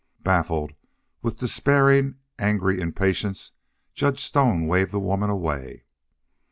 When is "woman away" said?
4.99-5.83